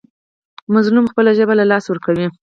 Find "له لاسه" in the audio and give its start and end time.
1.59-1.87